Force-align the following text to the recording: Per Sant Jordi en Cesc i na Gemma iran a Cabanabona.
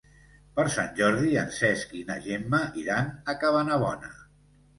Per 0.59 0.63
Sant 0.75 0.95
Jordi 0.99 1.29
en 1.41 1.51
Cesc 1.57 1.93
i 1.99 2.01
na 2.07 2.15
Gemma 2.25 2.63
iran 2.85 3.13
a 3.13 3.37
Cabanabona. 3.45 4.13